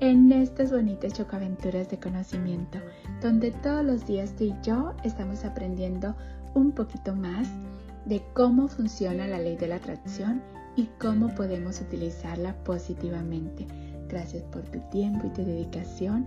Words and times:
en 0.00 0.30
estas 0.30 0.70
bonitas 0.70 1.14
chocaventuras 1.14 1.88
de 1.88 1.98
conocimiento, 1.98 2.78
donde 3.22 3.50
todos 3.50 3.84
los 3.84 4.06
días 4.06 4.34
tú 4.36 4.44
y 4.44 4.54
yo 4.62 4.94
estamos 5.04 5.44
aprendiendo 5.44 6.14
un 6.54 6.72
poquito 6.72 7.14
más 7.14 7.48
de 8.04 8.22
cómo 8.34 8.68
funciona 8.68 9.26
la 9.26 9.38
ley 9.38 9.56
de 9.56 9.68
la 9.68 9.76
atracción 9.76 10.42
y 10.76 10.88
cómo 11.00 11.34
podemos 11.34 11.80
utilizarla 11.80 12.54
positivamente. 12.64 13.66
Gracias 14.08 14.42
por 14.44 14.62
tu 14.62 14.78
tiempo 14.90 15.26
y 15.26 15.30
tu 15.30 15.44
dedicación. 15.44 16.26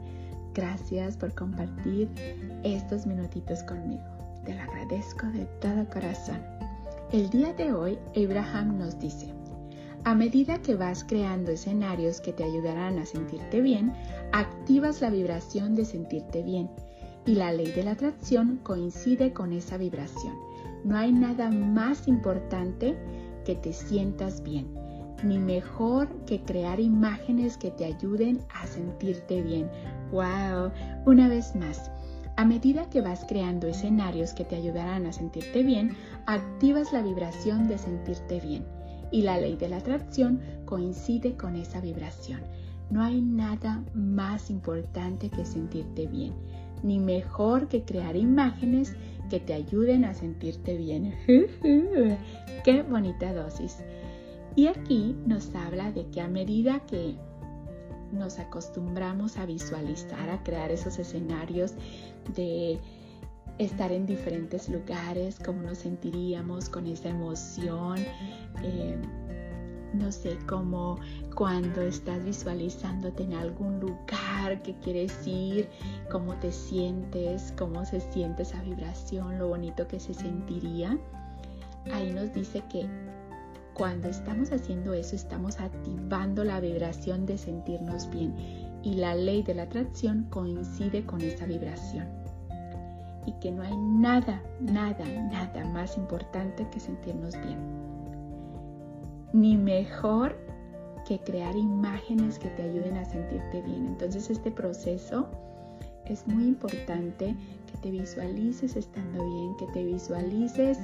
Gracias 0.53 1.15
por 1.15 1.33
compartir 1.35 2.09
estos 2.63 3.05
minutitos 3.05 3.63
conmigo. 3.63 4.03
Te 4.45 4.55
lo 4.55 4.61
agradezco 4.61 5.27
de 5.27 5.45
todo 5.61 5.87
corazón. 5.89 6.41
El 7.11 7.29
día 7.29 7.53
de 7.53 7.71
hoy, 7.71 7.99
Abraham 8.15 8.79
nos 8.79 8.99
dice, 8.99 9.33
a 10.05 10.15
medida 10.15 10.61
que 10.61 10.75
vas 10.75 11.03
creando 11.03 11.51
escenarios 11.51 12.21
que 12.21 12.31
te 12.31 12.43
ayudarán 12.43 12.97
a 12.99 13.05
sentirte 13.05 13.61
bien, 13.61 13.93
activas 14.31 15.01
la 15.01 15.09
vibración 15.09 15.75
de 15.75 15.85
sentirte 15.85 16.41
bien 16.41 16.69
y 17.25 17.35
la 17.35 17.51
ley 17.51 17.71
de 17.71 17.83
la 17.83 17.91
atracción 17.91 18.59
coincide 18.63 19.33
con 19.33 19.51
esa 19.51 19.77
vibración. 19.77 20.35
No 20.85 20.97
hay 20.97 21.11
nada 21.11 21.51
más 21.51 22.07
importante 22.07 22.97
que 23.45 23.55
te 23.55 23.73
sientas 23.73 24.41
bien, 24.41 24.73
ni 25.23 25.37
mejor 25.37 26.07
que 26.25 26.41
crear 26.41 26.79
imágenes 26.79 27.57
que 27.57 27.71
te 27.71 27.85
ayuden 27.85 28.39
a 28.53 28.67
sentirte 28.67 29.41
bien. 29.41 29.69
¡Wow! 30.11 30.71
Una 31.05 31.27
vez 31.27 31.55
más. 31.55 31.91
A 32.37 32.45
medida 32.45 32.89
que 32.89 33.01
vas 33.01 33.25
creando 33.27 33.67
escenarios 33.67 34.33
que 34.33 34.45
te 34.45 34.55
ayudarán 34.55 35.05
a 35.05 35.11
sentirte 35.11 35.61
bien, 35.61 35.97
activas 36.25 36.93
la 36.93 37.01
vibración 37.01 37.67
de 37.67 37.77
sentirte 37.77 38.39
bien 38.39 38.78
y 39.11 39.21
la 39.21 39.39
ley 39.39 39.55
de 39.55 39.69
la 39.69 39.77
atracción 39.77 40.41
coincide 40.65 41.35
con 41.35 41.55
esa 41.55 41.81
vibración. 41.81 42.41
No 42.89 43.03
hay 43.03 43.21
nada 43.21 43.83
más 43.93 44.49
importante 44.49 45.29
que 45.29 45.45
sentirte 45.45 46.07
bien, 46.07 46.33
ni 46.83 46.99
mejor 46.99 47.67
que 47.67 47.83
crear 47.83 48.15
imágenes 48.15 48.95
que 49.29 49.39
te 49.39 49.53
ayuden 49.53 50.05
a 50.05 50.13
sentirte 50.13 50.75
bien. 50.75 51.15
¡Qué 52.63 52.81
bonita 52.81 53.33
dosis! 53.33 53.77
Y 54.55 54.67
aquí 54.67 55.15
nos 55.25 55.53
habla 55.55 55.91
de 55.91 56.07
que 56.07 56.21
a 56.21 56.27
medida 56.27 56.79
que 56.87 57.15
nos 58.11 58.39
acostumbramos 58.39 59.37
a 59.37 59.45
visualizar, 59.45 60.29
a 60.29 60.43
crear 60.43 60.71
esos 60.71 60.97
escenarios 60.97 61.73
de 62.35 62.79
estar 63.59 63.91
en 63.91 64.05
diferentes 64.05 64.69
lugares, 64.69 65.37
cómo 65.45 65.61
nos 65.61 65.79
sentiríamos 65.79 66.69
con 66.69 66.87
esa 66.87 67.09
emoción. 67.09 67.99
Eh, 68.63 68.97
no 69.93 70.11
sé, 70.11 70.37
como 70.47 70.97
cuando 71.35 71.81
estás 71.81 72.23
visualizándote 72.23 73.23
en 73.23 73.33
algún 73.33 73.79
lugar 73.79 74.61
que 74.63 74.75
quieres 74.79 75.27
ir, 75.27 75.67
cómo 76.09 76.35
te 76.35 76.51
sientes, 76.51 77.53
cómo 77.57 77.83
se 77.85 77.99
siente 77.99 78.43
esa 78.43 78.61
vibración, 78.63 79.37
lo 79.37 79.49
bonito 79.49 79.87
que 79.87 79.99
se 79.99 80.13
sentiría. 80.13 80.97
Ahí 81.91 82.11
nos 82.11 82.31
dice 82.33 82.63
que 82.71 82.87
cuando 83.73 84.07
estamos 84.09 84.51
haciendo 84.51 84.93
eso 84.93 85.15
estamos 85.15 85.59
activando 85.59 86.43
la 86.43 86.59
vibración 86.59 87.25
de 87.25 87.37
sentirnos 87.37 88.09
bien 88.09 88.35
y 88.83 88.95
la 88.95 89.15
ley 89.15 89.41
de 89.41 89.55
la 89.55 89.63
atracción 89.63 90.27
coincide 90.29 91.05
con 91.05 91.21
esa 91.21 91.45
vibración 91.45 92.18
y 93.29 93.31
que 93.33 93.51
no 93.51 93.61
hay 93.61 93.77
nada, 93.77 94.41
nada, 94.59 95.05
nada 95.05 95.63
más 95.65 95.97
importante 95.97 96.67
que 96.71 96.79
sentirnos 96.79 97.35
bien. 97.43 97.59
Ni 99.33 99.55
mejor 99.55 100.35
que 101.07 101.19
crear 101.19 101.55
imágenes 101.55 102.39
que 102.39 102.49
te 102.49 102.63
ayuden 102.63 102.97
a 102.97 103.05
sentirte 103.05 103.61
bien. 103.61 103.85
Entonces 103.85 104.31
este 104.31 104.49
proceso 104.49 105.27
es 106.05 106.27
muy 106.27 106.45
importante 106.45 107.35
que 107.71 107.77
te 107.81 107.91
visualices 107.91 108.75
estando 108.75 109.23
bien, 109.23 109.55
que 109.57 109.67
te 109.67 109.83
visualices 109.83 110.79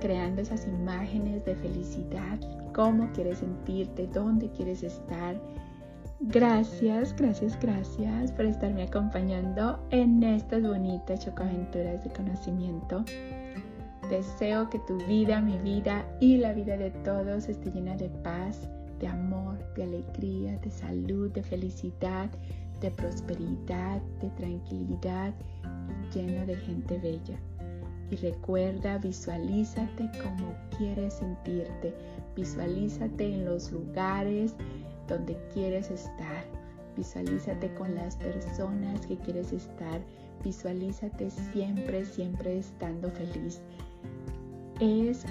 creando 0.00 0.40
esas 0.40 0.66
imágenes 0.66 1.44
de 1.44 1.54
felicidad, 1.56 2.40
cómo 2.74 3.10
quieres 3.12 3.38
sentirte, 3.38 4.06
dónde 4.06 4.50
quieres 4.52 4.82
estar 4.82 5.38
Gracias, 6.26 7.16
gracias, 7.16 7.58
gracias 7.60 8.30
por 8.30 8.46
estarme 8.46 8.84
acompañando 8.84 9.84
en 9.90 10.22
estas 10.22 10.62
bonitas 10.62 11.24
chocoaventuras 11.24 12.04
de 12.04 12.10
conocimiento. 12.10 13.04
Deseo 14.08 14.70
que 14.70 14.78
tu 14.86 14.98
vida, 15.08 15.40
mi 15.40 15.58
vida 15.58 16.06
y 16.20 16.36
la 16.36 16.52
vida 16.52 16.76
de 16.76 16.92
todos 16.92 17.48
esté 17.48 17.72
llena 17.72 17.96
de 17.96 18.08
paz, 18.08 18.68
de 19.00 19.08
amor, 19.08 19.58
de 19.74 19.82
alegría, 19.82 20.56
de 20.58 20.70
salud, 20.70 21.28
de 21.32 21.42
felicidad, 21.42 22.30
de 22.80 22.92
prosperidad, 22.92 24.00
de 24.20 24.30
tranquilidad 24.30 25.34
y 26.04 26.16
lleno 26.16 26.46
de 26.46 26.54
gente 26.54 26.98
bella. 26.98 27.38
Y 28.12 28.16
recuerda, 28.16 28.98
visualízate 28.98 30.08
como 30.22 30.54
quieres 30.78 31.14
sentirte. 31.14 31.92
Visualízate 32.36 33.34
en 33.34 33.44
los 33.44 33.72
lugares, 33.72 34.54
donde 35.08 35.36
quieres 35.52 35.90
estar. 35.90 36.44
Visualízate 36.96 37.72
con 37.74 37.94
las 37.94 38.16
personas 38.16 39.06
que 39.06 39.16
quieres 39.18 39.52
estar. 39.52 40.00
Visualízate 40.44 41.30
siempre, 41.30 42.04
siempre 42.04 42.58
estando 42.58 43.10
feliz. 43.10 43.60
Es 44.80 45.24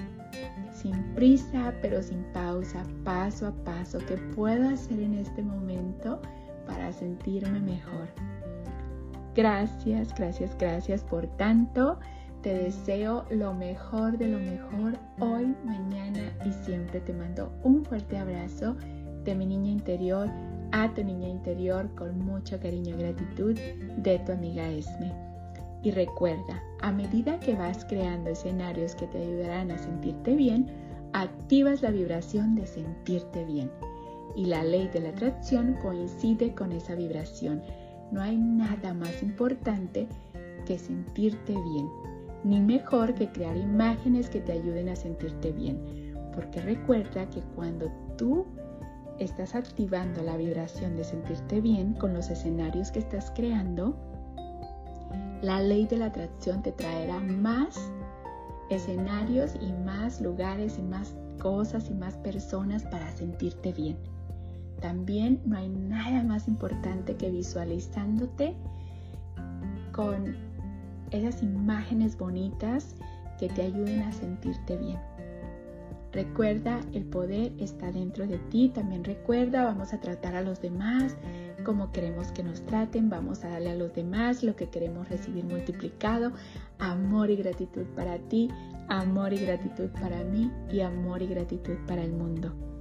sin 0.72 1.00
prisa, 1.14 1.74
pero 1.82 2.02
sin 2.02 2.22
pausa, 2.32 2.84
paso 3.04 3.48
a 3.48 3.52
paso, 3.64 3.98
que 3.98 4.16
puedo 4.34 4.68
hacer 4.68 5.00
en 5.00 5.14
este 5.14 5.42
momento 5.42 6.20
para 6.66 6.92
sentirme 6.92 7.60
mejor. 7.60 8.08
Gracias, 9.34 10.14
gracias, 10.14 10.56
gracias 10.58 11.04
por 11.04 11.26
tanto. 11.36 11.98
Te 12.42 12.54
deseo 12.54 13.24
lo 13.30 13.54
mejor 13.54 14.18
de 14.18 14.28
lo 14.28 14.38
mejor 14.38 14.98
hoy, 15.20 15.54
mañana 15.64 16.32
y 16.44 16.52
siempre. 16.64 17.00
Te 17.00 17.12
mando 17.12 17.52
un 17.62 17.84
fuerte 17.84 18.18
abrazo 18.18 18.76
de 19.24 19.34
mi 19.34 19.46
niña 19.46 19.70
interior 19.70 20.28
a 20.72 20.92
tu 20.94 21.04
niña 21.04 21.28
interior 21.28 21.88
con 21.94 22.18
mucho 22.18 22.58
cariño 22.58 22.94
y 22.94 22.98
gratitud 22.98 23.54
de 23.98 24.18
tu 24.20 24.32
amiga 24.32 24.68
Esme. 24.68 25.12
Y 25.82 25.90
recuerda, 25.90 26.62
a 26.80 26.92
medida 26.92 27.38
que 27.40 27.54
vas 27.54 27.84
creando 27.84 28.30
escenarios 28.30 28.94
que 28.94 29.06
te 29.08 29.18
ayudarán 29.18 29.70
a 29.70 29.78
sentirte 29.78 30.34
bien, 30.34 30.66
activas 31.12 31.82
la 31.82 31.90
vibración 31.90 32.54
de 32.54 32.66
sentirte 32.66 33.44
bien. 33.44 33.70
Y 34.34 34.46
la 34.46 34.64
ley 34.64 34.88
de 34.88 35.00
la 35.00 35.10
atracción 35.10 35.76
coincide 35.82 36.54
con 36.54 36.72
esa 36.72 36.94
vibración. 36.94 37.62
No 38.10 38.22
hay 38.22 38.36
nada 38.38 38.94
más 38.94 39.22
importante 39.22 40.08
que 40.66 40.78
sentirte 40.78 41.52
bien, 41.52 41.88
ni 42.44 42.60
mejor 42.60 43.14
que 43.14 43.28
crear 43.30 43.56
imágenes 43.56 44.30
que 44.30 44.40
te 44.40 44.52
ayuden 44.52 44.88
a 44.88 44.96
sentirte 44.96 45.52
bien. 45.52 46.14
Porque 46.34 46.62
recuerda 46.62 47.28
que 47.28 47.42
cuando 47.54 47.90
tú 48.16 48.46
estás 49.18 49.54
activando 49.54 50.22
la 50.22 50.36
vibración 50.36 50.96
de 50.96 51.04
sentirte 51.04 51.60
bien 51.60 51.94
con 51.94 52.14
los 52.14 52.30
escenarios 52.30 52.90
que 52.90 53.00
estás 53.00 53.30
creando, 53.34 53.96
la 55.42 55.60
ley 55.60 55.86
de 55.86 55.98
la 55.98 56.06
atracción 56.06 56.62
te 56.62 56.72
traerá 56.72 57.18
más 57.18 57.90
escenarios 58.70 59.54
y 59.60 59.72
más 59.72 60.20
lugares 60.20 60.78
y 60.78 60.82
más 60.82 61.14
cosas 61.40 61.90
y 61.90 61.94
más 61.94 62.16
personas 62.18 62.84
para 62.84 63.10
sentirte 63.10 63.72
bien. 63.72 63.96
También 64.80 65.40
no 65.44 65.56
hay 65.56 65.68
nada 65.68 66.22
más 66.22 66.48
importante 66.48 67.16
que 67.16 67.30
visualizándote 67.30 68.54
con 69.92 70.36
esas 71.10 71.42
imágenes 71.42 72.16
bonitas 72.16 72.96
que 73.38 73.48
te 73.48 73.62
ayuden 73.62 74.00
a 74.02 74.12
sentirte 74.12 74.76
bien. 74.76 74.98
Recuerda, 76.12 76.80
el 76.92 77.04
poder 77.04 77.52
está 77.58 77.90
dentro 77.90 78.26
de 78.26 78.38
ti. 78.38 78.70
También 78.74 79.02
recuerda, 79.02 79.64
vamos 79.64 79.94
a 79.94 80.00
tratar 80.00 80.34
a 80.34 80.42
los 80.42 80.60
demás 80.60 81.16
como 81.64 81.90
queremos 81.90 82.32
que 82.32 82.42
nos 82.42 82.64
traten. 82.66 83.08
Vamos 83.08 83.44
a 83.44 83.48
darle 83.48 83.70
a 83.70 83.74
los 83.74 83.94
demás 83.94 84.42
lo 84.42 84.54
que 84.54 84.68
queremos 84.68 85.08
recibir 85.08 85.44
multiplicado. 85.44 86.32
Amor 86.78 87.30
y 87.30 87.36
gratitud 87.36 87.86
para 87.96 88.18
ti, 88.18 88.50
amor 88.88 89.32
y 89.32 89.38
gratitud 89.38 89.88
para 89.88 90.22
mí 90.24 90.50
y 90.70 90.80
amor 90.80 91.22
y 91.22 91.28
gratitud 91.28 91.76
para 91.86 92.02
el 92.02 92.12
mundo. 92.12 92.71